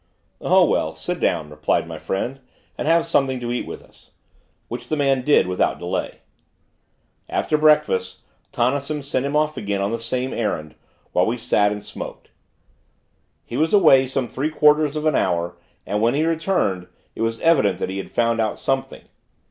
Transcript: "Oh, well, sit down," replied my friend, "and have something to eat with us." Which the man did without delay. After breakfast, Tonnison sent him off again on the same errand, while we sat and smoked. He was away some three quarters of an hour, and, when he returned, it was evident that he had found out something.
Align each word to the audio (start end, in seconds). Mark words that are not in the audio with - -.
"Oh, 0.41 0.65
well, 0.65 0.95
sit 0.95 1.19
down," 1.19 1.51
replied 1.51 1.87
my 1.87 1.99
friend, 1.99 2.39
"and 2.75 2.87
have 2.87 3.05
something 3.05 3.39
to 3.39 3.51
eat 3.51 3.67
with 3.67 3.83
us." 3.83 4.09
Which 4.67 4.89
the 4.89 4.95
man 4.95 5.21
did 5.21 5.45
without 5.45 5.77
delay. 5.77 6.21
After 7.29 7.55
breakfast, 7.55 8.21
Tonnison 8.51 9.03
sent 9.03 9.27
him 9.27 9.35
off 9.35 9.57
again 9.57 9.79
on 9.79 9.91
the 9.91 9.99
same 9.99 10.33
errand, 10.33 10.73
while 11.11 11.27
we 11.27 11.37
sat 11.37 11.71
and 11.71 11.85
smoked. 11.85 12.31
He 13.45 13.57
was 13.57 13.73
away 13.75 14.07
some 14.07 14.27
three 14.27 14.49
quarters 14.49 14.95
of 14.95 15.05
an 15.05 15.13
hour, 15.13 15.59
and, 15.85 16.01
when 16.01 16.15
he 16.15 16.25
returned, 16.25 16.87
it 17.13 17.21
was 17.21 17.39
evident 17.41 17.77
that 17.77 17.89
he 17.89 17.99
had 17.99 18.09
found 18.09 18.41
out 18.41 18.57
something. 18.57 19.03